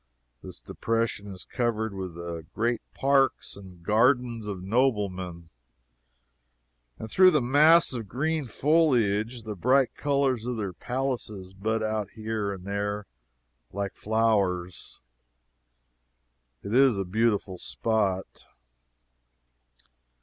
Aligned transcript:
This 0.41 0.59
depression 0.59 1.27
is 1.27 1.45
covered 1.45 1.93
with 1.93 2.15
the 2.15 2.43
great 2.55 2.81
parks 2.95 3.55
and 3.55 3.83
gardens 3.83 4.47
of 4.47 4.63
noblemen, 4.63 5.51
and 6.97 7.07
through 7.11 7.29
the 7.29 7.39
mass 7.39 7.93
of 7.93 8.07
green 8.07 8.47
foliage 8.47 9.43
the 9.43 9.55
bright 9.55 9.93
colors 9.93 10.47
of 10.47 10.57
their 10.57 10.73
palaces 10.73 11.53
bud 11.53 11.83
out 11.83 12.09
here 12.15 12.51
and 12.51 12.65
there 12.65 13.05
like 13.71 13.93
flowers. 13.93 15.01
It 16.63 16.73
is 16.75 16.97
a 16.97 17.05
beautiful 17.05 17.59
spot. 17.59 18.45